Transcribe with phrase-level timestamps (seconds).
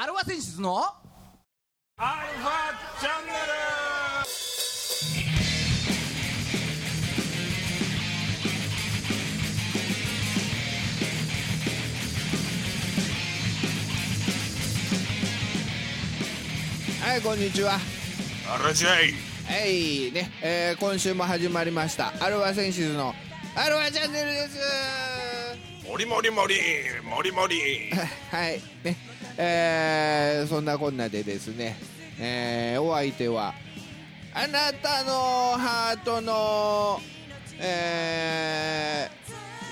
[0.00, 0.78] アルファ選出の
[1.96, 3.32] アルファチャンネ
[17.02, 17.72] はいこんにちは。
[17.72, 17.80] ル
[18.48, 19.14] あらじゃい。
[19.48, 22.12] はいね、えー今週も始まりました。
[22.24, 23.14] アルファセンシズの
[23.56, 24.58] アルファチャンネルです。
[25.88, 26.54] もりもりもり
[27.02, 27.90] もりもり
[28.30, 29.07] はいね
[29.40, 31.76] えーそんなこんなでですね、
[32.18, 33.54] えーお相手は
[34.34, 37.00] あなたのハートの、
[37.60, 39.18] えー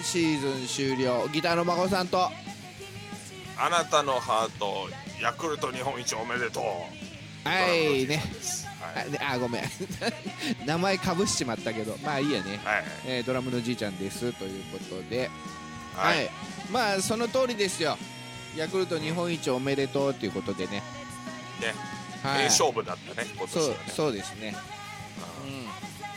[0.02, 2.30] シーズン終了ギターの孫さんと。
[3.59, 4.89] あなたのハート
[5.20, 7.48] ヤクルト日本一おめでとう。
[7.48, 8.23] はいね。
[8.80, 9.62] はいあねあごめん。
[10.64, 12.84] 名前かぶしちまったけどまあいいやね、はい。
[13.06, 15.28] えードラムのじいちゃんですということで。
[15.97, 16.28] ははいい、
[16.70, 17.98] まあその通りですよ
[18.56, 20.83] ヤクルト日本一おめでとうということでね。
[21.60, 21.74] ね。
[22.23, 22.38] はい。
[22.38, 23.77] 名勝負だったね今年そうはね。
[23.89, 24.56] そうですね。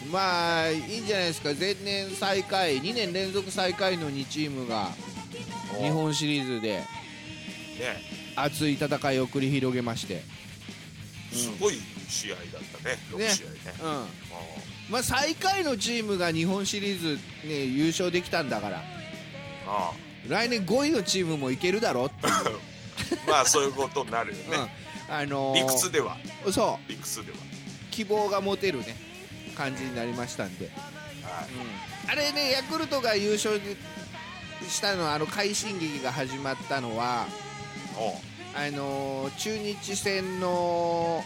[0.04, 0.12] うん。
[0.12, 1.50] まあいいんじゃないですか。
[1.60, 4.90] 前年最下位2年連続最下位の2チームが
[5.78, 6.86] お日本シリーズでね。
[8.36, 10.24] 熱い戦いを繰り広げまして。
[11.32, 11.76] すごい
[12.08, 12.46] 試合だっ
[12.82, 13.58] たね6試合ね。
[13.82, 14.06] うん。
[14.90, 18.84] まあ最下位のチームが日本シリーズね優勝できたんだから。
[19.68, 19.92] あ
[20.28, 22.28] 来年5位のチームもいけるだろって。
[22.28, 24.52] いう、あまあそういうことになるようん。
[24.52, 24.72] ね
[25.10, 26.18] あのー理屈では。
[26.52, 26.90] そう。
[26.90, 27.38] 理屈では。
[27.92, 28.96] 希望が持てるね。
[29.56, 30.74] 感じになりましたんで、はい。
[32.12, 33.60] あれねヤクルトが優勝
[34.68, 37.26] したのはあの快進撃が始まったのは
[38.56, 41.24] あのー中日戦の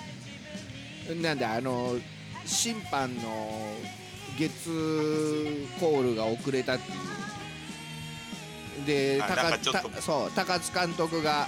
[1.22, 2.02] なんだあのー
[2.46, 3.22] 審判の
[4.38, 4.70] 月
[5.80, 6.98] コールが遅れたっていう
[8.86, 11.48] であ高そう高津監督が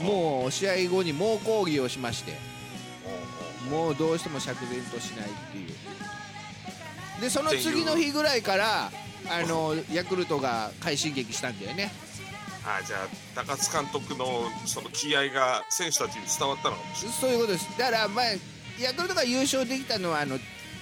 [0.00, 2.56] もう試合後に猛抗議をしまして。
[3.70, 7.20] もうどうしても釈然としないっていう。
[7.20, 8.90] でその次の日ぐらいから
[9.28, 11.90] あのヤクルトが快進撃したんだよね。
[12.64, 17.18] あじゃあ高津監督のその気合が選手たちに伝わったのかもしれない。
[17.18, 17.78] そういうことです。
[17.78, 18.24] だからまあ
[18.80, 20.38] ヤクルトが優勝できたのはあの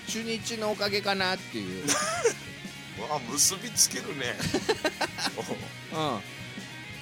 [0.09, 1.89] 中日のおかげかなっていう、う
[3.04, 4.34] わ結びつけるね。
[5.37, 5.41] お
[6.16, 6.20] う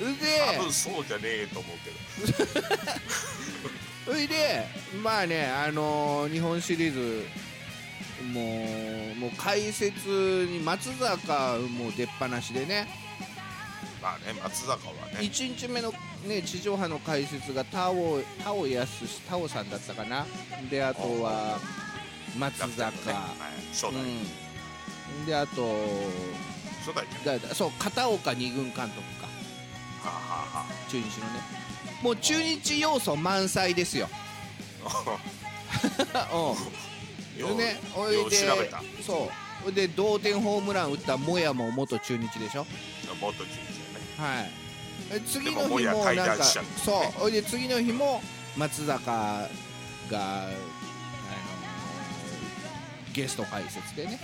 [0.00, 0.26] うん、で
[0.56, 2.52] 多分そうじゃねえと思うけど。
[4.04, 4.66] それで
[5.02, 7.26] まあねあのー日本シリーズ
[8.32, 12.88] もうもう解説に松坂もう出っ放しでね。
[14.02, 15.20] まあね松坂はね。
[15.20, 15.92] 1日目の、
[16.26, 20.26] ね、地上波の解説が田尾田尾康田尾さんだったかな。
[20.70, 21.60] であとは
[22.36, 23.12] 松楽坂、ね。
[23.12, 24.41] はい初代、うん、
[25.26, 25.62] であと
[26.84, 27.54] 初代だ？
[27.54, 29.28] そう片岡二軍監督か。
[30.02, 30.10] は
[30.54, 31.40] あ、は中日のね。
[32.02, 34.08] もう中日要素満載ですよ。
[34.84, 35.18] あは
[36.14, 36.54] あ、
[37.38, 38.82] うんねおいで調べた。
[39.00, 39.30] そ
[39.66, 39.72] う。
[39.72, 42.66] で同点ホームラン打ったモヤも元中日でしょ？
[43.20, 43.50] 元中日
[44.18, 44.34] だね。
[44.36, 44.50] はい。
[45.12, 47.00] え次の日もなんかそう。
[47.00, 48.20] ねほいで次の日も
[48.56, 49.12] 松坂
[50.10, 50.52] があの
[53.12, 54.18] ゲスト解説でね、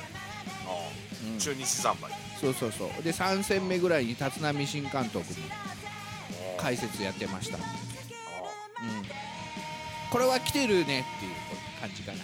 [1.38, 2.10] 中日三昧。
[2.40, 3.02] そうそうそう。
[3.02, 7.64] で3戦目ぐらいに立浪新監督もああ解説やってました、うん、あ
[10.10, 11.04] これは来てるねっていう
[11.80, 12.18] 感じかな。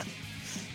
[0.00, 0.04] あ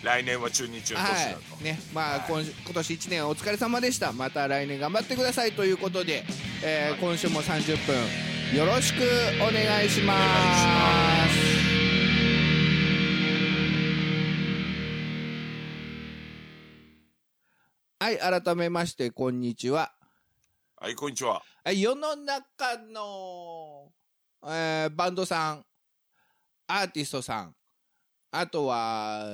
[0.02, 1.20] 来年は中日の年だと、は
[1.60, 1.64] い。
[1.64, 1.80] ね。
[1.92, 2.24] まあ、はい。
[2.28, 4.12] 今週今年1年お疲れ様でした。
[4.12, 6.24] また来年頑張ってくださいということで、
[6.62, 7.00] えーはい。
[7.00, 7.96] 今週も30分
[8.56, 8.98] よろしく
[9.40, 10.14] お願いしま
[11.26, 11.31] す
[18.18, 19.90] はい改めましてこんにちは。
[20.76, 21.40] はいこんにちは。
[21.64, 23.90] はい世の中の、
[24.44, 25.64] えーバンドさん
[26.66, 27.54] アーティストさん
[28.30, 29.24] あとは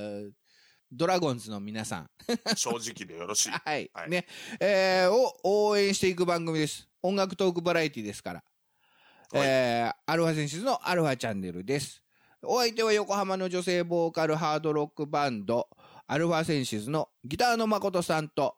[0.93, 2.11] ドラゴンズの皆さん。
[2.55, 3.51] 正直でよろしい。
[3.67, 4.11] はい、はい。
[4.11, 4.27] ね、
[4.61, 6.89] えーを応援していく番組です。
[7.03, 8.45] 音楽トークバラエティですから。
[9.33, 9.49] はい。
[9.49, 12.01] えーアルファセンシズのアルファチャンネルです。
[12.43, 15.69] お相手は横浜の女性ボーカルハードロックバンド、
[16.07, 18.57] アルファセンシズのギターの誠さんと、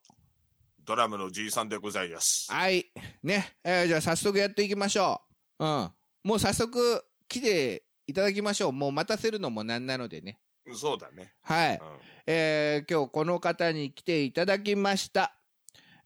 [0.84, 2.86] ドラムのじいさんでございますはい、
[3.22, 5.20] ね、えーじゃあ早速やっていきましょ
[5.58, 5.64] う。
[5.64, 5.90] うん。
[6.24, 8.72] もう早速来ていただきましょう。
[8.72, 10.40] もう待たせるのもなんなのでね。
[10.74, 11.74] そうだね、はい。
[11.74, 11.86] うん
[12.26, 15.34] えー今日この方に来ていただきました。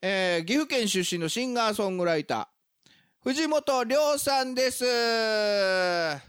[0.02, 2.90] えー岐阜県出身のシンガーソングライター、
[3.22, 4.84] 藤本涼さんです。
[4.84, 6.20] は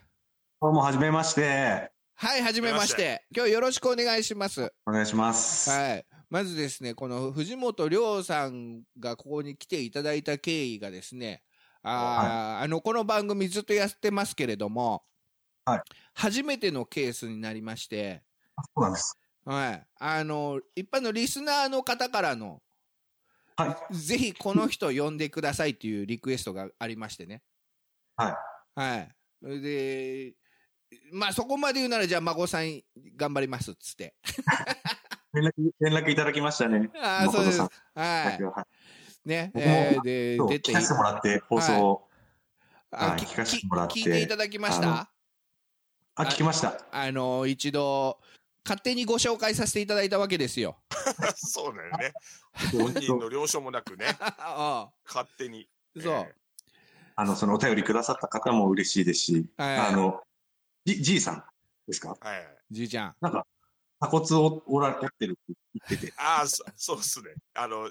[0.62, 1.92] どうも、はじめまして。
[2.38, 2.94] い、はじめまし。
[2.94, 4.74] はじめ今日よろしくお願いします。
[4.86, 5.70] お願いします。
[5.70, 6.15] はい。
[6.30, 11.44] まずですね、この藤本涼さんがここに来ていただいた経緯がですね、
[11.84, 15.04] あーあのこの番組ずっとやってますけれども、
[15.66, 15.82] はい
[16.14, 18.24] 初めてのケースになりまして、
[18.56, 19.18] あそうなんです。
[19.44, 22.62] はい、あの一般のリスナーの方からの
[23.58, 23.96] はい。
[23.96, 27.42] ぜひこの人呼んでくださいっていうリクエストがありましてね。
[28.18, 28.80] はい。
[28.80, 29.62] はい。
[29.62, 30.34] で、
[31.12, 32.82] まあそこまで言うならじゃあ孫さん
[33.16, 34.16] 頑張りますっつって。
[35.36, 36.90] 連絡、連絡いただきましたね。
[37.02, 37.60] ああ、そうです。
[37.60, 38.44] 誠はい。
[38.44, 39.28] はい。
[39.28, 41.94] ね、えーで、出て聞かせてもらって、放送を。
[41.96, 42.06] はい
[42.98, 45.10] あき聞かせてもらってき聞いていただきました？
[46.16, 46.80] あ、聞きました。
[46.92, 48.22] あの、一度、
[48.64, 50.78] 勝手にご紹介させていただいたわけですよ。
[51.36, 52.14] そうだよね。
[52.72, 55.68] 本人の了承もなくね、 あ勝手に。
[55.98, 56.14] あそう。
[56.14, 56.36] え
[57.18, 60.22] あの、そのお便りくださった方も嬉しいですし、はいあの、
[60.86, 61.44] じ、じいさん
[61.88, 62.16] ですか？
[62.24, 62.58] えはい。
[62.72, 63.16] じいちゃん。
[63.20, 63.46] なんか、
[64.00, 65.60] 鎖骨を折ら折ってるって
[65.90, 67.36] 言ってて、 ああ、そそうっすね。
[67.54, 67.90] あの、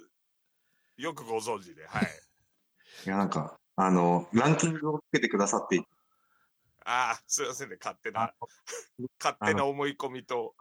[0.96, 2.06] よくご存知で、はい。
[3.06, 5.82] いや、なんか、あの、ランキングをつけてくださって
[6.84, 8.34] ああ、すいませんね、勝手なあ、
[9.18, 10.54] 勝手な思い込みと、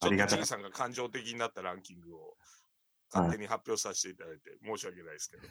[0.00, 2.36] ちょっとじいさんが感情的になったランキングを
[3.12, 5.48] 勝手に発表させていただいて申し訳ないですけど。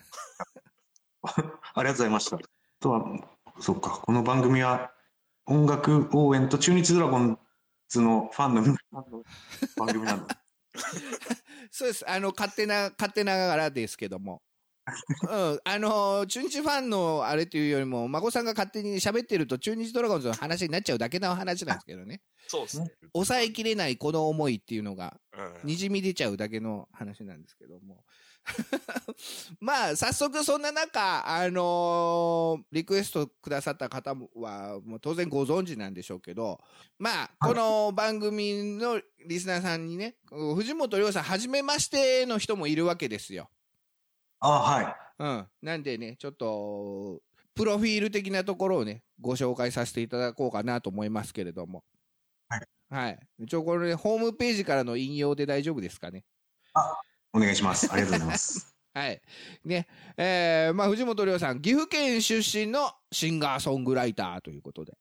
[1.23, 2.37] ありがとうございました。
[2.37, 2.39] あ
[2.79, 4.93] とは、そっか、この番組は
[5.45, 7.39] 音楽応援と中日ドラゴン
[7.91, 9.23] ズのファンの皆さんの
[9.75, 10.41] 番組なんだ。
[11.69, 12.09] そうです。
[12.09, 14.41] あの、勝手な、勝手ながらですけども。
[15.29, 22.91] うん、あの中日ファンのあれというよりも孫さんが勝手に喋ってると中日ドラゴンズの話になっちゃうだけの話なんですけどねそうですね。
[23.13, 28.03] 抑えきれないこの思いっていうのがうんにじみ出ちゃうだけの話なんですけども
[29.59, 36.59] まあ早速そんな中あのーリクエストくださった方はもう当然ご存知なんでしょうけど
[36.97, 43.49] まあこの番組のリスナーさんにね藤本涼さん初めましての人もいるわけですよ。
[44.39, 44.95] あはい。
[45.19, 47.21] うん、なんでねちょっと
[47.53, 51.83] プロフィール的なところをねご紹介させていただこうかなと思いますけれども。
[52.49, 52.67] はい。
[52.89, 53.19] はい。
[53.39, 56.25] 一応これ、ね、ホームページからの引用で大丈夫ですかね？
[57.33, 57.91] お願いします。
[57.91, 58.75] ありがとうございます。
[58.93, 59.21] はい。
[59.63, 59.87] ね。
[60.17, 64.97] えー、まあ、藤本涼さん、岐阜県出身のシンガーソングライターということで。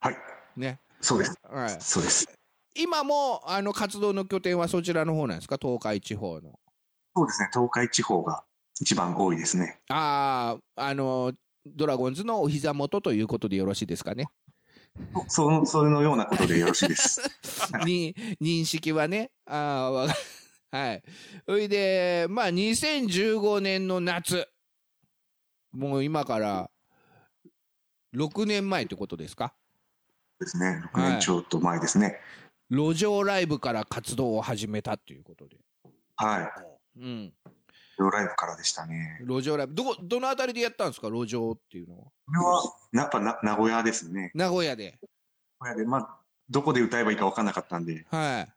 [0.00, 0.16] はい。
[0.56, 0.80] ね。
[1.00, 1.34] そうです。
[1.42, 1.76] はい。
[1.80, 2.28] そうです。
[2.76, 5.58] 今も、あの、活動の拠点はそちらの方なんですか？
[5.60, 6.58] 東海地方の。
[7.16, 7.48] そうですね。
[7.52, 8.44] 東海地方が
[8.80, 9.80] 一番多いですね。
[9.88, 11.32] ああ、あの、
[11.66, 14.26] ドラゴンズのお膝元ということでよろしいですかね？
[15.28, 17.20] その、そのようなことでよろしいです。
[17.84, 19.30] に、認識はね？
[19.46, 20.14] ああ、わか
[20.74, 21.02] はい。
[21.46, 24.48] それで、まあ、2015年の夏。
[25.70, 26.70] もう今から、
[28.12, 29.54] 6年前ってことですか？
[30.40, 30.82] ですね。
[30.92, 32.18] 6年ちょっと前ですね。
[32.70, 35.58] 路上ライブから活動を始めたということで。
[36.16, 36.42] は
[36.96, 37.00] い。
[37.00, 37.32] うん。
[37.98, 39.20] ローライブからでしたね。
[39.24, 39.74] 路上ライブ。
[39.74, 41.08] どこ、どのあたりでやったんですか？
[41.08, 42.04] 路上っていうのは。
[42.04, 44.32] これは、やっぱな名古屋ですね。
[44.34, 44.98] 名古屋で。
[45.60, 46.16] 名古屋で、まあ、
[46.50, 48.53] どこで歌えばいいか分かんなかったんで、はい。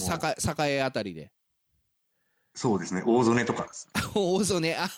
[0.00, 1.32] 栄、栄あたりで。
[2.54, 3.02] そうですね。
[3.06, 3.88] 大曽根とかです。
[4.14, 4.88] 大曽根、あ、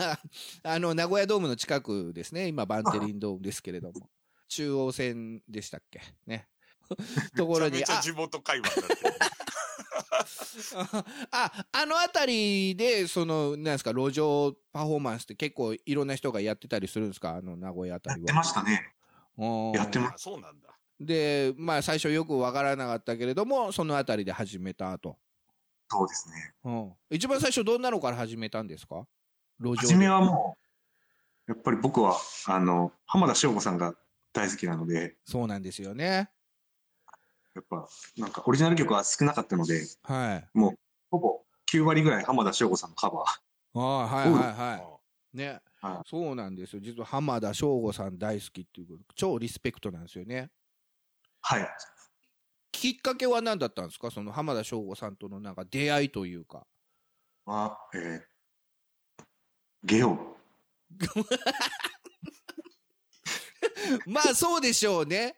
[0.63, 2.49] あの、名古屋ドームの近くですね。
[2.49, 4.11] 今、バンテリンドームですけれども。
[4.49, 6.01] 中央線でしたっけ？
[6.27, 6.49] ね。
[7.37, 9.15] ところに、あめちゃめちゃ、地元会話になってる。
[11.31, 17.37] あ、あの辺りで、その、なんですか、路上パフォーマンスって結構いろんな人がやってたりするんですか？
[17.37, 18.25] あの、名古屋あたりは。
[18.25, 18.95] やってましたね。
[19.39, 20.69] うんやってまあそうなんだ。
[21.05, 25.19] で、まあ、最初よくわからなかったけれども、そのあたりで始めたと。
[25.89, 26.55] そうですね。
[26.65, 26.93] うん。
[27.11, 29.07] 一番最初どんなのから始めたんですか？
[29.61, 29.79] 路上で。
[29.79, 30.57] 初めはも
[31.49, 32.17] う、やっぱり僕は、
[32.47, 33.95] あの、浜田省吾さんが
[34.33, 36.31] 大好きなので、そうなんですよね。
[37.55, 40.49] やっぱ、なんかオリジナル曲は少なかったので、はい。
[41.11, 43.79] ほぼ9割ぐらい浜田省吾さんのカバー。
[43.79, 44.77] ああ、はいはいはあ
[45.35, 45.37] い。
[45.37, 45.61] ね。
[45.83, 46.81] はいそうなんですよ。
[46.81, 50.51] 実は浜田省吾さん大好きっていうこと、超リスペクトなんですよね。
[51.43, 51.69] はい。
[52.73, 54.11] きっかけは何だったんですか？
[54.11, 56.67] その浜田省吾さんとのなんか出会いというか。
[57.45, 59.25] は、えー、
[59.85, 60.17] ゲオ。
[64.07, 65.37] まあそうでしょうね。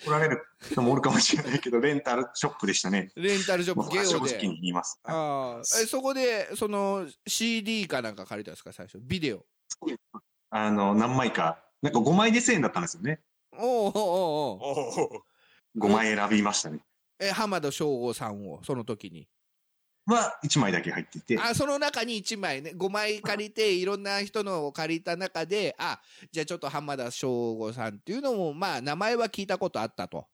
[0.00, 3.10] 来られる人もおるかもしれないけど、レンタルショップでしたね。
[3.16, 4.82] レンタルショップ、ゲオ僕は正直。
[5.04, 8.72] ああ、え、そこで、その CD かなんか借りたんですか？
[8.72, 8.98] 最初。
[9.00, 9.44] ビデオ。
[10.50, 13.20] あの、何枚か、なんか5枚で1000円だったんですよね。
[13.58, 15.22] おうおうおうおうおお。
[15.76, 16.80] 5枚選びましたね。
[17.18, 19.28] え、浜田省吾さんを、その時に。
[20.06, 26.00] は、1枚だけ入っていて、あ、その中に1枚ね、5枚借りて、いろんな人のを借りた中で、あ、
[26.32, 30.26] じゃあちょっと浜田省吾さんっていうのも、まあ、名前は聞いたことあったと。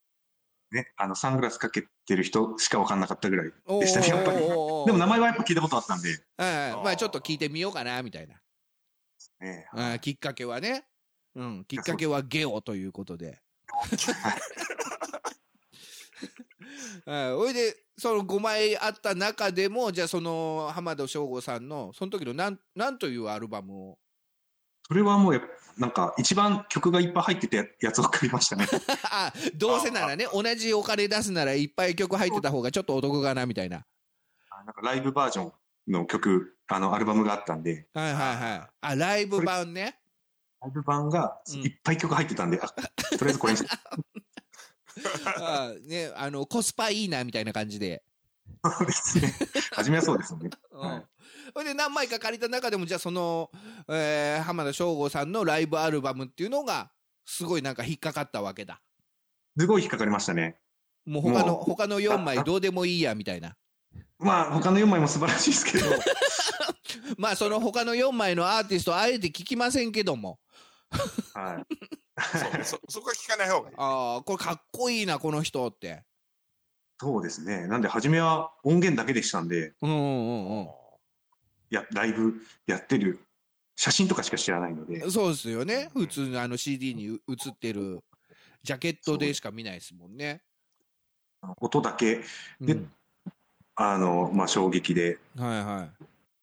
[0.71, 4.39] ね、あの、サングラスかけてる人しか分かんなかったぐらいおでしたね、やっぱり。
[4.47, 8.41] でも名前はやっぱ聞いたことあったんで、はいはいまあ、ちょっと聞いてみようかな、みたいな。
[9.41, 9.69] ね。
[9.73, 10.87] あーきっかけはね。
[11.35, 13.41] うん、きっかけはゲオということで。
[17.07, 17.33] はい。
[17.35, 23.99] おいで、その5枚あった中でも、じゃあその浜田省吾さんの、その時のなん、なんというアルバムを？
[24.87, 25.43] それはもう
[25.79, 28.67] なんか一番曲がいっぱい入ってたやつを買いましたね。
[29.11, 33.87] あ、どうせならね、同じお金出すならいっぱい曲入ってた方がちょっとお得かな、みたいな。
[34.51, 35.53] あなんかライブバージョン
[35.93, 38.71] の曲、あの、アルバムがあったんで、はいはいはい。
[38.81, 40.01] あ、ライブ版ね。
[40.65, 43.65] ライブ版がうんいっぱい曲入ってたんで、あ、とりあえずこれにし
[45.41, 48.03] あね、あの、コスパいいな、みたいな感じで。
[48.65, 49.35] そうですね。
[49.73, 50.51] 初めはそうですよね。
[50.73, 51.05] うはいん。
[51.53, 53.51] それで何枚か借りた中でも、じゃあその、
[53.89, 56.91] えー浜田省吾さんのライブアルバムっていうのが、
[57.27, 58.81] すごいなんか引っかかったわけだ。
[59.59, 60.59] すごい引っかかりましたね。
[61.05, 63.57] もう他の、他の4枚どうでもいいや、みたいな。
[64.19, 65.87] まあ、他の4枚も素晴らしいですけど、
[67.19, 70.39] まあその他の4枚のアーティストあえて聞きませんけども。
[71.35, 71.77] はい。
[72.39, 73.75] そうそそこは聞かない方がいい。
[73.77, 76.05] ああ、これかっこいいな、この人って。
[77.01, 77.67] そうですね。
[77.67, 80.69] なんで、初めは音源だけでしたんで、うんうんうん
[81.75, 83.21] や、ライブやってる
[83.77, 85.11] 写真とかしか知らないのでう、ん。
[85.11, 85.91] そうですよね。
[85.93, 88.01] 普通のあの CD に写ってる
[88.63, 90.43] ジャケットでしか見ないですもんね。
[91.61, 92.21] 音だけ、
[92.61, 92.79] うんで
[93.77, 95.89] あの、まあ、衝撃ではいは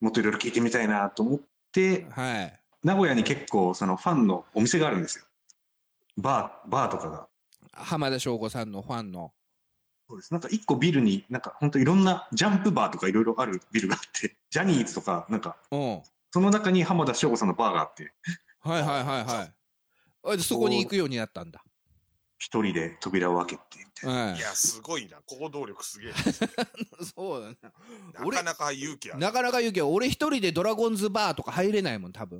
[0.02, 1.40] もっといろいろ聞いてみたいなと思っ
[1.72, 2.61] てい。、はい。
[2.84, 5.26] 名古屋に結構、そのファンのお店があるんですよ。
[6.18, 7.28] バー、バーとかが。
[7.74, 9.32] 浜田省吾さんのファンの。
[10.10, 10.34] そうです。
[10.34, 16.02] なんか一個ビルに、なんか本当いろんなジャンプバーとかいろいろあるビルがあって、ジャニーズとか、なんか、うん。
[16.32, 18.14] その中に浜田省吾さんのバーがあって、
[18.62, 19.54] はいはいはいはい。
[20.24, 21.64] あでそこに行くようになったんだ。
[22.42, 24.22] 一人で扉を開けて、みたいな。
[24.32, 24.40] はいい。
[24.40, 25.22] や、すごいな。
[25.28, 26.14] 行動力すげえ
[27.16, 27.58] そうだね。
[27.62, 28.26] な。
[28.26, 29.20] 俺なかなか勇気ある。
[29.20, 32.40] なかなか言うけど、俺一人でドラゴンズバーとか入れないもん、多分。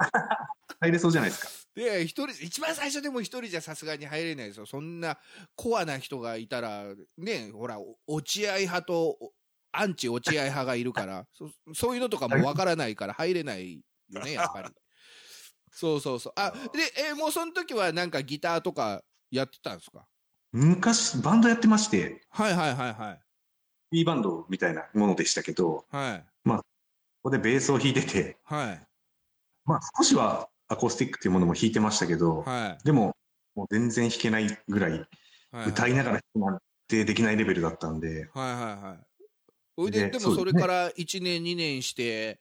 [0.80, 1.50] 入れそうじゃないですか。
[1.76, 4.66] で、一人、一番最初でも一人じゃさすがに入れないですよ。
[4.66, 5.20] そんな
[5.56, 6.84] コアな人がいたら、
[7.20, 9.34] ね、ほら、お落合派とお
[9.72, 14.70] アンチ落合派がいるから、 そそういうのとかもわからないから入れないよね、やっぱり。
[15.72, 16.34] そうそうそう。
[16.38, 20.06] あ、で、えーもうその時はなんかギターとかやってたんですか？
[20.52, 23.20] 昔、バンドやってまして、はいはいはいはい。
[23.92, 26.26] B バンドみたいなものでしたけど、こはい。
[27.24, 28.88] こでベースを弾いてて、はい。
[29.64, 32.84] まあ少しはアコースティックっていうものも弾いてましたけど、はい。
[32.84, 33.16] でも、
[33.56, 35.08] もう全然弾けないぐらい、
[35.52, 35.70] はい。
[35.70, 39.00] 歌いながら弾くなんてできないレベルだったんで、はいはいはい。
[39.78, 42.40] おいで、でもそれから1年、2年して、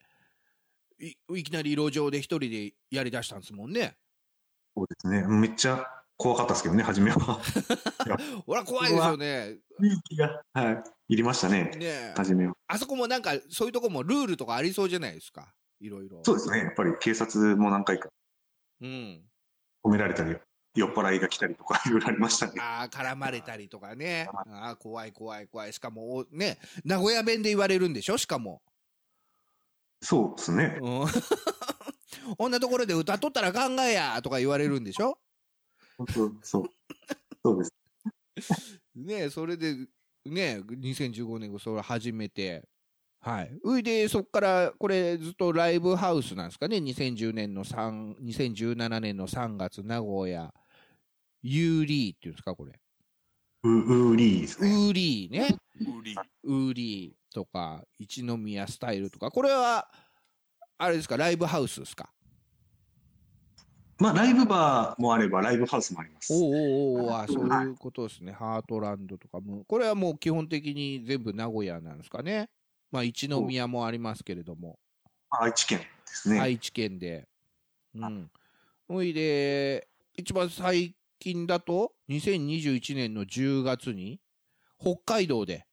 [0.99, 3.97] いいきなり路上で一人でやりだしたんですもんね。
[4.77, 5.27] そうですね。
[5.27, 5.87] めっちゃ
[6.23, 7.17] 怖かったですけどね、初めは。
[8.45, 9.57] ほら、怖いですよね。
[9.79, 10.83] 勇気が、はい、
[11.15, 12.53] いりましたね、ねえ初めは。
[12.67, 15.55] あそこもなんか、そういうとこもルールとかありそうじゃないですか？
[15.81, 16.21] いろいろ。
[16.23, 16.59] そうですね。
[16.59, 18.11] やっぱり警察も何回か
[18.83, 19.23] うん。
[19.83, 20.37] 褒められたり、
[20.75, 22.61] 酔っ払いが来たりとか、いろいろありましたね。
[22.61, 24.29] ああ、絡まれたりとかね。
[24.53, 25.73] ああ、怖い怖い怖い。
[25.73, 28.19] しかも、おね、名古屋弁で言われるんでしょ？
[28.19, 28.61] しかも。
[30.03, 30.79] そうですね。
[30.83, 31.07] うん。
[32.37, 35.19] こんなところで歌っとったら考えやとか言われるんでしょ？
[36.01, 36.71] 本当そう。
[37.45, 37.65] そうで
[38.43, 38.81] す。
[38.95, 39.75] ねそれで、
[40.25, 42.67] ね2015年それ始めて、
[43.21, 43.51] はい。
[43.63, 50.55] ういで、そっから、これずっとライブハウスなんですかね ?2010 年の3、2017年の3月、名古屋、
[51.43, 52.81] ユーリーっていうんですかこれ？
[53.63, 54.71] ウウーリーですウね。
[54.71, 55.57] ーリーね。
[55.81, 56.15] 売り。
[56.45, 59.87] ウーリーとか、一宮スタイルとか、これは、
[60.79, 62.11] あれですか、ライブハウスですか？
[64.01, 66.33] まあ、ライブバーもあれば、ライブハウスもあります。
[66.33, 68.33] おうおうおうあそういうことですね。
[68.33, 69.63] ハートランドとかも。
[69.69, 72.49] これはもう基本的に全部名古屋なんですかね。
[72.91, 74.79] まあ、一宮もありますけれども。
[75.31, 76.41] まあ愛知県ですね。
[76.41, 77.29] 愛知県で。
[77.95, 78.31] うん。
[78.89, 84.19] ほいで、一番最近だと、2021年の10月に、
[84.81, 85.67] 北海道で、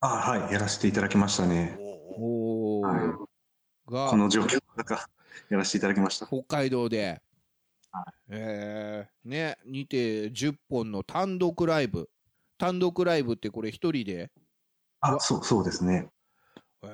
[0.00, 1.76] あはい、やらせていただきましたね。
[2.16, 3.00] おうおはい
[3.92, 4.94] がこ、の状況の中、
[5.50, 6.26] やらせていただきました。
[6.26, 7.20] 北海道で
[7.94, 12.10] は、えー、ね、にて10本の単独ライブ。
[12.58, 14.30] 単独ライブってこれ一人で、
[15.00, 16.08] あ、そう、そうですね。
[16.82, 16.86] え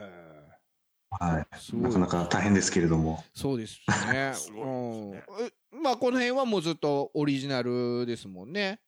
[1.11, 1.54] はい。
[1.54, 3.25] ー、すごないかなか大変ですけれども。
[3.35, 3.80] そうです
[4.12, 4.33] ね。
[4.35, 5.23] すねうんえ
[5.71, 8.80] まあ、この辺はもうずっとオリジナルですもんね。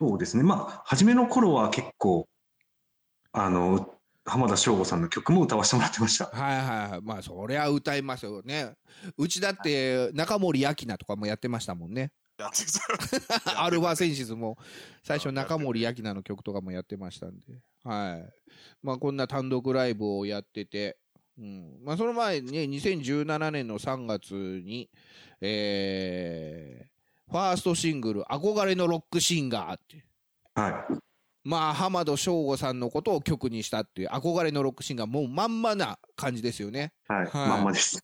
[0.00, 0.42] そうですね。
[0.42, 2.28] まあ、初めの頃は結構、
[3.32, 3.94] あの、
[4.26, 6.26] 浜田省吾さんの曲も歌わせてもらってました。
[6.26, 7.00] はいはいはい。
[7.02, 8.72] まあ、そりゃ歌いますよね。
[9.18, 12.10] うちだって、中森明菜とかもやってましたもんね。
[13.56, 14.56] アルファセンシズも、
[15.02, 17.60] 最初中森明菜の曲とかもやってましたんで。
[17.84, 18.32] はい。
[18.82, 20.96] まあ、こんな単独ライブをやってて、
[21.38, 21.78] うん。
[21.82, 24.88] まあ、その前にね、2017年の3月に、
[25.40, 30.06] えー、ファーストシングル、憧れのロックシンガーって。
[30.54, 30.94] はい。
[31.44, 36.92] まあ、浜田省吾さんのことを曲にしたっていう、憧れのロックシンガー、もうまんまな感じですよね。
[37.06, 37.26] はい。
[37.26, 38.02] はいまんまです。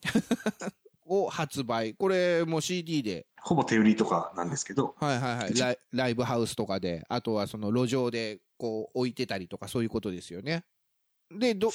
[1.06, 1.94] を発売。
[1.94, 10.64] これも CD で、ほぼ手売りとかなんですけど、はいはいはい、ライライブハウスとかで、あとはその路上でこう置いてたりとか、そういうことですよね。
[11.30, 11.70] で、ど、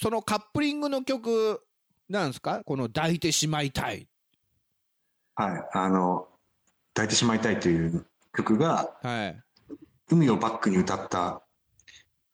[0.00, 1.62] そのカップリングの曲、
[2.08, 2.62] なんですか？
[2.64, 4.06] この抱いてしまいたい。
[5.34, 5.68] はい。
[5.72, 6.28] あの、
[6.94, 9.42] 抱いてしまいたいという曲が、はい。
[10.10, 11.42] 海をバックに歌った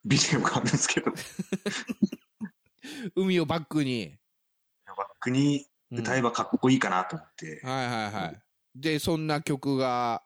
[0.04, 1.12] ビデオがあるんですけど、
[3.16, 4.19] 海をバックに。
[4.87, 8.43] バックにうん歌えばかっこいいかなと思って、はいはいはい。
[8.75, 10.23] で、そんな曲が、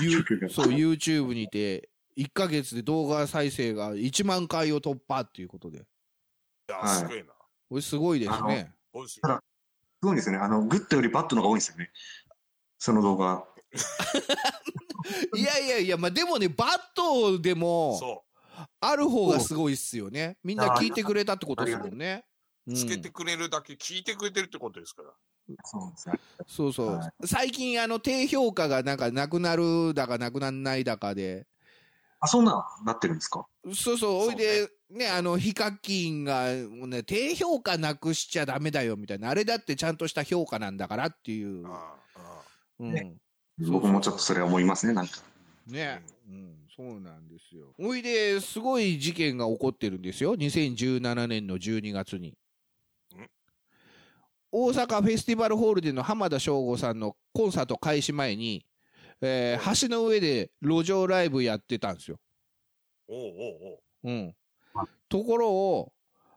[0.00, 5.78] ゆ 曲がそう、YouTube にて、1ヶ月で動画再生が1万回を突破っていうことで。
[5.78, 5.82] い
[6.68, 7.32] や、はいすごいな。
[7.68, 8.74] これすごいですね。
[9.22, 9.42] ただす
[10.02, 10.38] ごいんですよね。
[10.38, 11.92] あの、グッドよりバッドの方が多いんですよね。
[12.78, 13.46] その動画。
[15.36, 18.24] いやいやいや、まあでもね、バッドでも、そ
[18.80, 20.38] ある方がすごいっすよね。
[20.44, 22.24] みんな聞いてくれたってことですもんね。
[22.74, 25.12] つけてくれるだけ聞いてくれてるってことですから。
[25.64, 26.14] そうなんですね。
[26.46, 31.46] そうそう、は最近、あの、低評価がなんかなくなるだかなくならないだかで、
[32.20, 33.46] あ、そんなんなってるんですか？
[33.74, 39.30] そうそう、おいで、ね、あの、ヒカキンが、もうね、低評価なくしちゃダメだよ、みたいな。
[39.30, 41.66] あれだってちゃんとした評価なんだからっていう。
[41.66, 42.42] あああ
[42.78, 42.92] うん。
[42.92, 43.16] ね
[43.70, 45.18] 僕もちょっとそれは思いますね、なんか。
[45.66, 47.66] ね、うん、そうなんですよ。
[47.78, 50.34] おいで、すごい事件が起こってるんですよ。
[50.34, 52.34] 2017年の12月にん。
[54.50, 58.66] 大阪フェスティバルホールでの浜田省吾さんのコンサート開始前に、
[59.20, 62.18] えー橋の上で路上ライブやってたんですよ。
[63.08, 64.34] おうおうおううん。
[65.08, 65.92] ところを、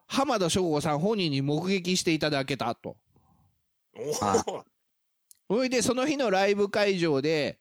[0.07, 2.97] 浜田省吾さん本人に目撃していただけたと。
[3.97, 4.65] おう
[5.49, 7.59] あおいで、その日のライブ会場で、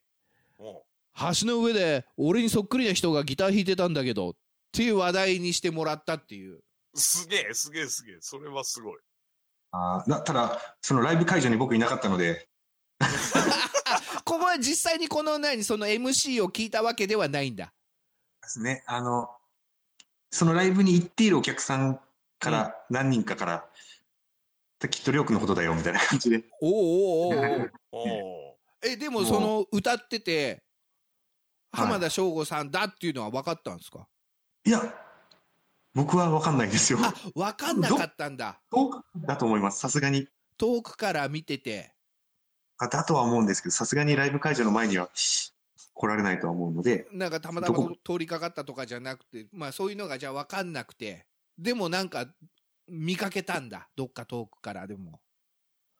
[0.59, 4.35] 橋の上で俺にそっくりな人がギター弾いてたんだけど、っ
[4.73, 6.61] ていう話題にしてもらったっていう。
[6.95, 8.17] すげえ、すげえ、すげえ。
[8.21, 8.99] それはすごい。
[9.71, 12.49] あーなただ、そのライブ会場に僕いなかったので、
[14.25, 17.73] ここは実際にこの何、その MC を聞いたわけではないんだ。
[18.43, 19.29] ですね、あの、
[20.31, 22.01] そのライブに行っているお客さん
[22.39, 23.69] から、何人かから、
[24.89, 26.45] きっとりょうくんのことだよ、みたいな感じで。
[26.61, 27.37] おおおう
[27.93, 28.07] おう
[28.53, 30.61] おえ、でもその歌ってて、はい
[31.77, 34.07] 浜田省吾さんだっていうのは分かったんですか？
[34.65, 34.81] いや、
[35.93, 37.01] 僕は分かんないんですよ。
[37.03, 38.61] あ、分かんなかったんだ。
[38.71, 40.29] 遠くだと思います、さすがに。
[40.57, 41.93] 遠くから見てて。
[42.79, 45.11] あだとは思うんですけど、さすがにライブ会場の前には
[45.95, 51.27] 来られないとは思うので、なんかたまたま通りかかったとかじゃなくて、まあそういうのがじゃあ分かんなくて、
[51.59, 52.27] でもなんか
[52.89, 53.89] 見かけたんだ。
[53.97, 55.21] どっか遠くからでも。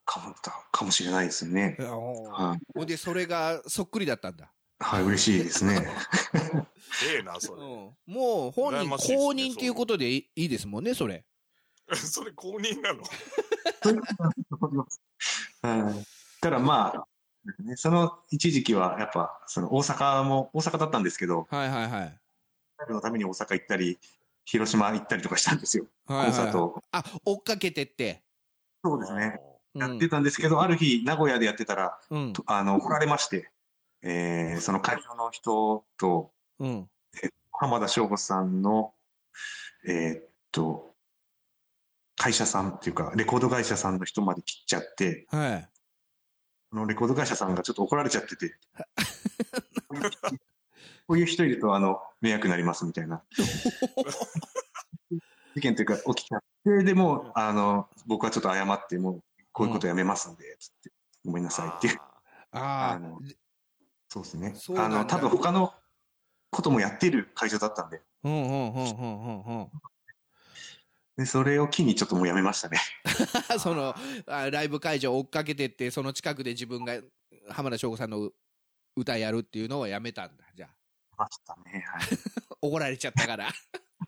[0.05, 0.35] かも
[0.71, 1.77] かもしれないですね。
[1.81, 4.53] ほはい、んで、それがそっくりだったんだ。
[4.81, 5.87] はい、嬉しいですね。
[7.11, 7.63] ええな、それ。
[7.63, 11.25] もう本人公認っていうことでいいですもんね、それ。
[11.95, 13.03] それ公認なの？
[15.63, 16.07] はい
[16.41, 17.07] ただまあ、
[17.63, 22.21] ねその一時期はやっぱ、その大阪も、大阪だったんですけど、はいはいはい。
[22.91, 23.99] のために大阪行ったり、
[24.45, 25.87] 広島行ったりとかしたんですよ。
[26.07, 28.23] はいコンサートあ、追っかけてって。
[28.85, 29.39] そうですね。
[29.49, 32.33] うんやってたんですけど、ある日、名古屋でやってたら、うん。
[32.33, 33.51] とあの、怒られまして、
[34.03, 36.31] えーその会場の人と、
[36.61, 36.89] うん。
[37.51, 38.95] 浜田省吾さんの、
[39.87, 40.95] えーっと、
[42.17, 45.69] 会社さんっていうか、レコード会社さんの人まで切っちゃって、はい。
[46.71, 48.55] このレコード会社さんがちょっと怒られちゃってて、
[51.07, 53.23] こういう人いると、あの、迷惑になりますみたいな。
[55.55, 60.91] 事件というか、起きちゃって、でも、あの、僕はちょっと謝って、もう、こういうことやめますんで、つって、
[61.25, 62.01] ごめんなさいっていう。
[62.53, 63.19] ああの
[64.09, 65.75] そうですねあの、多分他の
[66.51, 68.29] こともやってる会場だったんで、あ。
[68.29, 69.71] うんうんうんうんうんうん。
[71.17, 72.79] で、それを機にちょっともうやめましたね。
[73.59, 73.95] その
[74.27, 77.01] あライブ会場追っかけてって、その近くで自分が
[77.51, 78.31] 浜田省吾さんの
[78.97, 80.45] 歌やるっていうのをやめたんだ。
[80.55, 80.84] じゃあ。
[81.17, 81.85] ましたね。
[81.87, 82.03] はい。
[82.61, 83.51] 怒られちゃったから。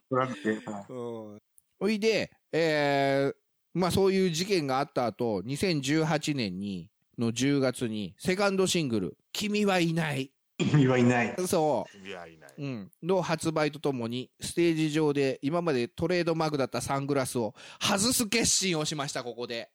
[0.09, 0.93] 怒られて、はいう
[1.35, 1.41] ん。
[1.79, 3.35] おいで、えー、
[3.73, 10.31] まあそういう事件があった後、2018年に、の10月に、セカンドシングル、君はいない。
[10.57, 11.35] 君はいない。
[11.47, 12.49] そいや、いない。
[12.57, 12.61] う。
[12.63, 12.91] うん。
[13.03, 19.69] の発売とともに、ステージ上で今までトレードマークだったサングラスを外す決心をしました、ここで。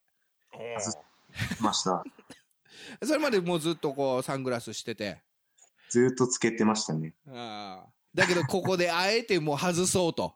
[0.53, 0.97] おず
[1.61, 2.03] ました。
[3.05, 5.23] それまでもうずっとこう、サングラスしてて。
[5.93, 7.13] ずーっとつけてましたね。
[7.29, 10.35] ああだけど、ここであえてもう外そうと。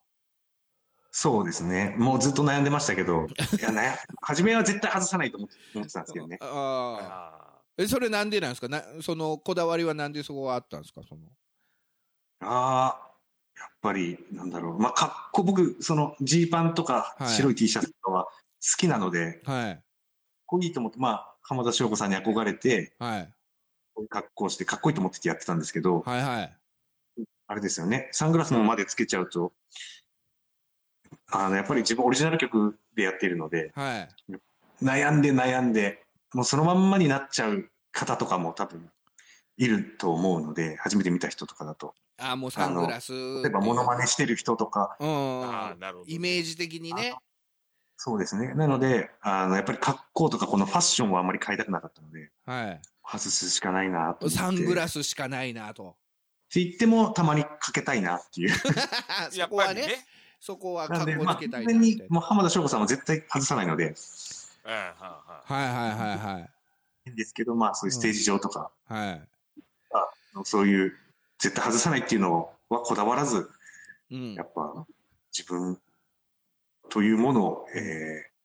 [1.10, 1.94] そうですね。
[1.96, 3.26] もうずっと悩んでましたけど、
[3.58, 5.56] いやね、初めは絶対外さないと思って
[5.90, 6.36] たんですけどね。
[6.42, 7.52] ああ。
[7.56, 8.68] あえ、それなんでなんですか？
[8.68, 11.00] なそのこだわりはなんでそこはあったんですか？
[11.08, 11.22] その。
[12.40, 13.10] ああ、
[13.58, 14.78] やっぱり、なんだろう。
[14.78, 18.30] まあ、かっこ、僕、その、ジーパンとかはい白い T シャツとかは好
[18.76, 19.82] きなので、かっはい。
[20.44, 23.32] こいいと思って、まあ、浜田省吾さんに憧れて、はい。
[24.08, 26.56] 格好して、かっこいいと思っててやってたんですけど、はいはい。
[27.48, 28.08] あれですよね。
[28.12, 29.52] サングラスもまでつけちゃうと、
[31.30, 34.08] あの、やっぱり自分オリジナル曲でやっているので、はい。
[34.82, 36.02] 悩んで悩んで、
[36.34, 38.90] もうそのまんまになっちゃう方とかも多分
[39.56, 41.94] いると思うので、初めて見た人とかだと。
[42.18, 43.12] ああ、もうサングラス。
[43.42, 47.14] 例えばモノマネしてる人とか、うんあーなるほどイメージ的にね。
[47.96, 48.52] そうですね。
[48.54, 52.82] なので、あの、やっぱり格好とかこのファッションはあんまり変えたくなかったので、はい。
[53.06, 54.30] 外すしかないなと思って。
[54.30, 55.02] サングラス。
[55.02, 55.96] しかないなと。
[56.52, 58.50] て言ってもたまにかけたいなっていう。
[59.30, 60.06] そこはね、
[60.40, 62.06] そこは格つけたいなって。
[62.08, 63.88] もう浜田省吾さんは絶対外さないので、う
[64.68, 66.50] んはいははいはいはいはい。
[67.06, 69.28] いいんですけど、まあそういうステージ上とか、はい。
[70.44, 70.98] そういう
[71.38, 73.50] 絶対外さないっていうのはこだわらず、
[74.10, 74.42] うんや。
[74.42, 74.86] っぱ
[75.32, 75.80] 自分
[76.88, 78.36] というものを、えー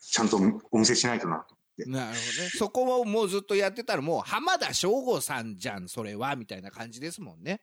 [0.00, 0.38] ちゃんと
[0.70, 1.57] お見せしないとなと。
[1.86, 2.50] なるほどね。
[2.56, 7.62] そこをもうずっとやってたら、もう浜田省吾さんじゃん、それは、みたいな感じですもんね。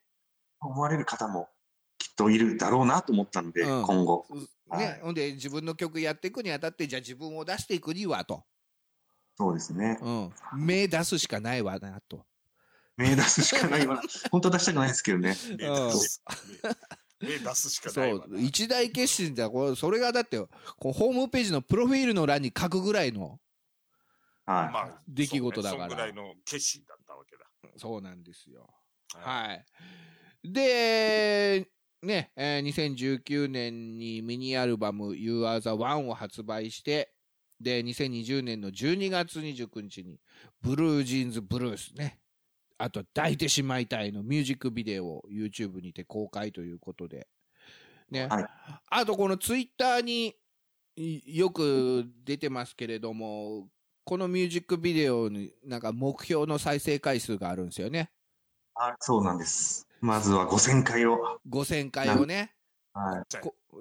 [0.60, 1.49] 思われる方も
[1.97, 4.25] きっといるだろうなと思ったので、うん今後。
[4.69, 8.43] はい、ねほんで、自分の曲やっていくにあたって、じゃあ自分を出していくにはと。
[9.38, 9.99] そうですね。
[10.01, 10.34] うん。
[10.54, 12.25] 目出すしかないわなと。
[12.97, 14.01] 目出すしかないわ。
[14.32, 15.36] 本当は出したくないですけどね。
[15.49, 15.58] い。
[15.58, 16.23] 目出す
[17.21, 18.38] 目出すしかそないわな。
[18.38, 18.41] う。
[18.41, 19.49] 一大決心だ。
[19.49, 20.38] これそれがだって、
[20.78, 23.39] こうホームページのプロフィールの欄に書くぐらいの、
[24.45, 24.73] はい。
[24.73, 27.45] まあ出来事だからそうねそんぐらいの決心だったわけだ。
[27.77, 28.69] そうなんですよ。
[29.13, 29.65] はいはい。
[30.43, 31.67] で、
[32.03, 37.12] ね、えー2019年にミニアルバム You Are the One を発売して、
[37.60, 40.19] で、2020年の12月29日に、
[40.62, 42.19] ブルージーンズブルースね。
[42.77, 47.27] あと、抱いてしまいたいのミュージックビデオを YouTube にて公開ということで。
[48.12, 48.27] ね。
[48.27, 48.45] はい
[48.89, 50.36] あと、このツイッターに
[50.97, 53.69] いよく出てますけれども、
[54.05, 58.11] このミュージックビデオになんか目標の再生回数があるんですよね。
[58.75, 59.87] あそうなんです。
[59.99, 61.39] まずは5000回を。
[61.49, 62.53] 5000回をね。
[62.93, 63.23] はい。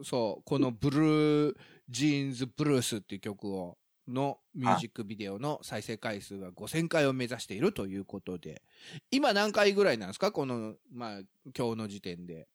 [0.03, 1.57] そう、このブルー
[1.89, 3.77] ジーンズブルースっていう曲を、
[4.09, 8.63] のミュージックビデオの再生回数が5000回を目指しているということで、
[9.11, 10.33] 今何回ぐらいなんですか？
[10.33, 11.21] この、まあ、
[11.57, 12.49] 今日の時点で。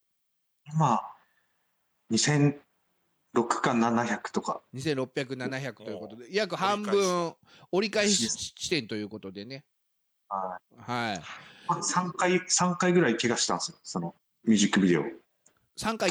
[2.12, 2.60] 2000
[3.36, 4.62] 6か700とか。
[4.74, 7.36] 2600、700ということで、約半分
[7.72, 9.64] 折り返し地点ということでね。
[10.28, 10.92] はい。
[10.92, 11.22] はい。
[11.68, 13.78] 3回、三回ぐらい怪我したんですよ。
[13.84, 15.04] その、ミュージックビデオ。
[15.78, 16.10] 3回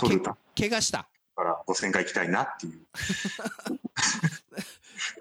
[0.54, 0.98] け怪我した。
[0.98, 2.86] だから5000回行きたいなっていう。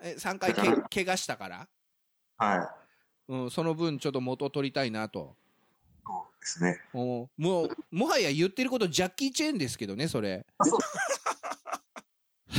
[0.17, 1.67] 3回け怪我したから？
[2.37, 2.55] は
[3.27, 3.31] い。
[3.31, 5.35] うん、その分ちょっと元取りたいなと。
[6.05, 6.81] そうですね。
[6.93, 7.41] もう、
[7.91, 10.45] もはや言ってることジャッキー・チェーンですけどね、それ。
[10.63, 10.79] そう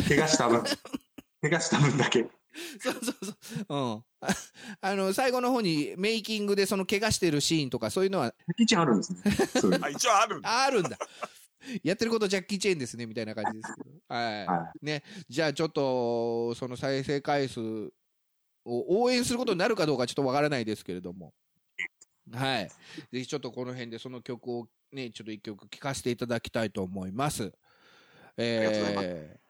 [0.08, 0.62] 怪我した分、
[1.42, 2.28] 怪我した分だけ。
[2.80, 3.34] そうそうそう。
[3.68, 4.04] うん。
[4.20, 4.28] あ
[4.80, 9.20] あの、最後の方にメイキングでその怪我してるシーンとかそういうのは、キッチンあるんですね。
[9.60, 10.48] そういう あ、一応あるんだ。
[10.50, 10.98] ああるんだ。
[11.82, 13.90] やってることジャッキー・チェーンですね、みたいな感じですけど。
[14.08, 14.46] はい。
[14.46, 15.02] はね。
[15.28, 17.60] じゃあちょっと、その再生回数
[18.64, 21.34] を応援することになるかどうかちょっとわからないですけれども。
[22.32, 22.68] はい。
[22.68, 27.52] ぜひちょっとこの辺でその曲をね、ちょっと一曲聴かせていただきたいと思います。
[28.36, 29.47] ありがとうございまえー、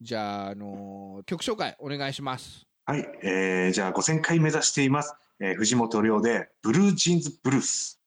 [0.00, 2.66] じゃあ、あのー曲紹介お願いします。
[2.86, 3.06] はい。
[3.22, 5.14] えー、じゃあ5000回目指しています。
[5.40, 7.97] えー、藤本亮で、ブルージーンズブルース。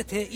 [0.00, 0.26] を出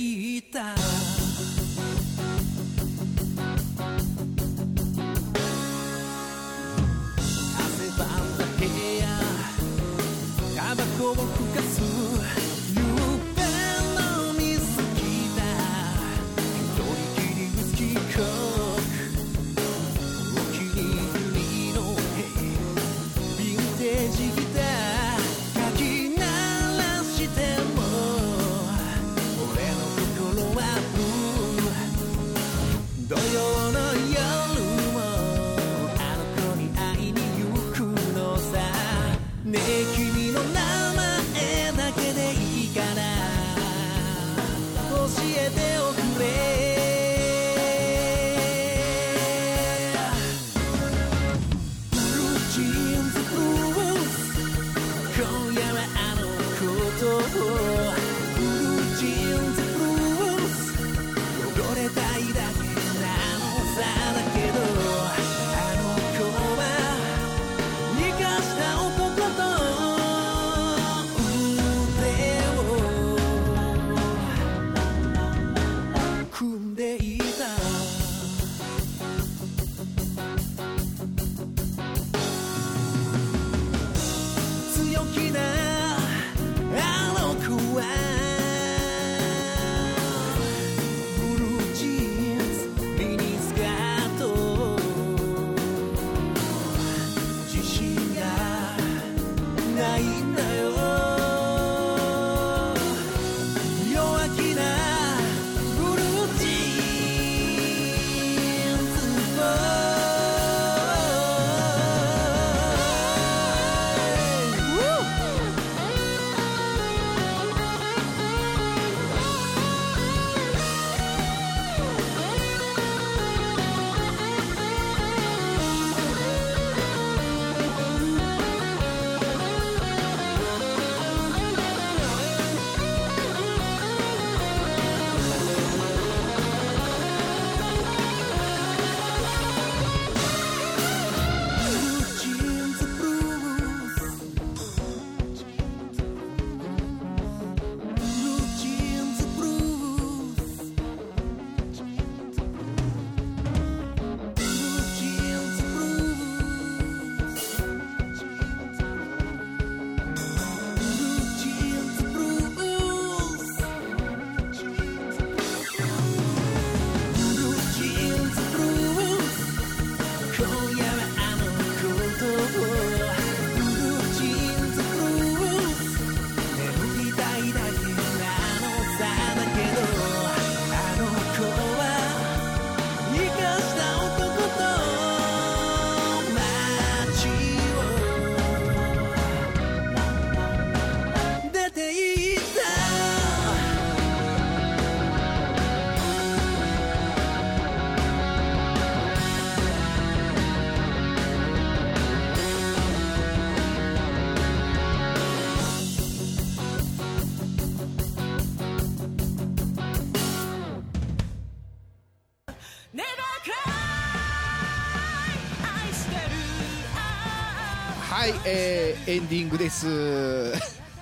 [218.11, 219.87] はい、えーエンディングです。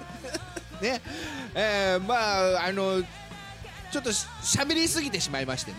[0.83, 1.01] ね、
[1.55, 2.15] えーま
[2.61, 3.03] ああの
[3.91, 5.79] ちょっとし喋りすぎてしまいましてね。